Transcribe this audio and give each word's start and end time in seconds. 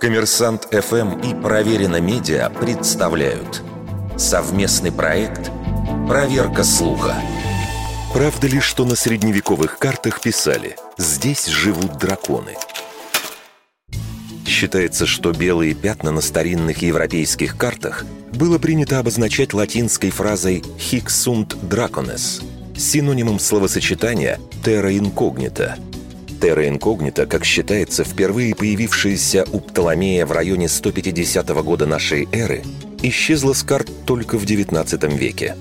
Коммерсант 0.00 0.68
ФМ 0.70 1.20
и 1.20 1.34
Проверено 1.34 2.00
Медиа 2.00 2.50
представляют 2.50 3.62
совместный 4.18 4.92
проект 4.92 5.50
«Проверка 6.06 6.64
слуха». 6.64 7.14
Правда 8.12 8.46
ли, 8.46 8.60
что 8.60 8.84
на 8.84 8.94
средневековых 8.94 9.78
картах 9.78 10.20
писали 10.20 10.76
«Здесь 10.98 11.46
живут 11.46 11.96
драконы»? 11.96 12.56
Считается, 14.46 15.06
что 15.06 15.32
белые 15.32 15.74
пятна 15.74 16.10
на 16.10 16.20
старинных 16.20 16.82
европейских 16.82 17.56
картах 17.56 18.04
было 18.34 18.58
принято 18.58 18.98
обозначать 18.98 19.54
латинской 19.54 20.10
фразой 20.10 20.62
«hic 20.78 21.06
sunt 21.06 21.56
dracones», 21.68 22.44
синонимом 22.76 23.38
словосочетания 23.38 24.38
«terra 24.62 24.92
incognita», 24.92 25.78
Терра 26.40 26.68
инкогнита, 26.68 27.26
как 27.26 27.44
считается, 27.44 28.04
впервые 28.04 28.54
появившаяся 28.54 29.46
у 29.52 29.60
Птоломея 29.60 30.26
в 30.26 30.32
районе 30.32 30.68
150 30.68 31.48
года 31.64 31.86
нашей 31.86 32.28
эры, 32.30 32.62
исчезла 33.02 33.52
с 33.52 33.62
карт 33.62 33.88
только 34.04 34.38
в 34.38 34.44
XIX 34.44 35.16
веке. 35.16 35.56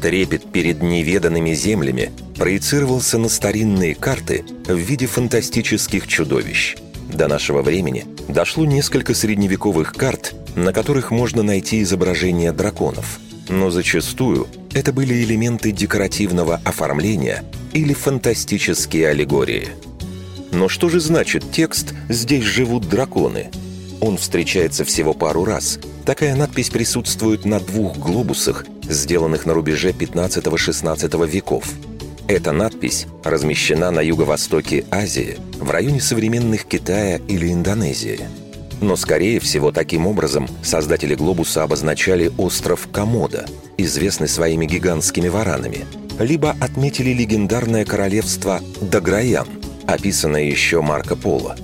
Трепет 0.00 0.50
перед 0.50 0.82
неведанными 0.82 1.52
землями 1.52 2.10
проецировался 2.36 3.18
на 3.18 3.28
старинные 3.28 3.94
карты 3.94 4.44
в 4.66 4.76
виде 4.76 5.06
фантастических 5.06 6.06
чудовищ. 6.06 6.76
До 7.12 7.26
нашего 7.26 7.62
времени 7.62 8.06
дошло 8.28 8.64
несколько 8.64 9.14
средневековых 9.14 9.92
карт, 9.92 10.34
на 10.54 10.72
которых 10.72 11.10
можно 11.10 11.42
найти 11.42 11.82
изображения 11.82 12.52
драконов. 12.52 13.18
Но 13.48 13.70
зачастую 13.70 14.46
это 14.72 14.92
были 14.92 15.14
элементы 15.24 15.72
декоративного 15.72 16.60
оформления 16.64 17.44
или 17.72 17.92
фантастические 17.94 19.08
аллегории– 19.08 19.68
но 20.50 20.68
что 20.68 20.88
же 20.88 21.00
значит 21.00 21.50
текст 21.52 21.94
«Здесь 22.08 22.44
живут 22.44 22.88
драконы»? 22.88 23.50
Он 24.00 24.16
встречается 24.16 24.84
всего 24.84 25.12
пару 25.12 25.44
раз. 25.44 25.78
Такая 26.04 26.36
надпись 26.36 26.70
присутствует 26.70 27.44
на 27.44 27.60
двух 27.60 27.98
глобусах, 27.98 28.64
сделанных 28.82 29.44
на 29.44 29.54
рубеже 29.54 29.90
15-16 29.90 31.28
веков. 31.28 31.64
Эта 32.28 32.52
надпись 32.52 33.06
размещена 33.24 33.90
на 33.90 34.00
юго-востоке 34.00 34.84
Азии, 34.90 35.38
в 35.58 35.70
районе 35.70 36.00
современных 36.00 36.64
Китая 36.64 37.20
или 37.26 37.52
Индонезии. 37.52 38.20
Но, 38.80 38.96
скорее 38.96 39.40
всего, 39.40 39.72
таким 39.72 40.06
образом 40.06 40.46
создатели 40.62 41.14
глобуса 41.14 41.64
обозначали 41.64 42.30
остров 42.38 42.88
Комода, 42.92 43.46
известный 43.76 44.28
своими 44.28 44.66
гигантскими 44.66 45.28
варанами, 45.28 45.86
либо 46.20 46.54
отметили 46.60 47.12
легендарное 47.12 47.84
королевство 47.84 48.60
Даграян, 48.80 49.48
описанное 49.88 50.44
еще 50.44 50.82
Марко 50.82 51.16
Поло. 51.16 51.56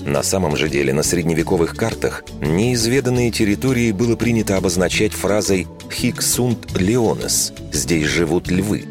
На 0.00 0.22
самом 0.22 0.56
же 0.56 0.68
деле 0.68 0.92
на 0.94 1.02
средневековых 1.02 1.76
картах 1.76 2.24
неизведанные 2.40 3.30
территории 3.30 3.92
было 3.92 4.16
принято 4.16 4.56
обозначать 4.56 5.12
фразой 5.12 5.66
«Hic 5.90 6.18
sunt 6.18 6.72
leones»– 6.72 7.52
«Здесь 7.72 8.06
живут 8.06 8.48
львы». 8.48 8.86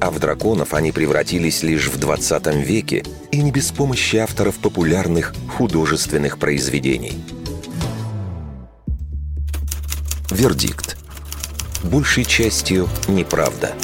А 0.00 0.10
в 0.10 0.20
драконов 0.20 0.74
они 0.74 0.92
превратились 0.92 1.62
лишь 1.62 1.88
в 1.88 1.98
20 1.98 2.54
веке 2.64 3.04
и 3.32 3.42
не 3.42 3.50
без 3.50 3.72
помощи 3.72 4.16
авторов 4.16 4.56
популярных 4.58 5.34
художественных 5.56 6.38
произведений. 6.38 7.14
Вердикт. 10.30 10.96
Большей 11.82 12.24
частью 12.24 12.88
неправда. 13.08 13.74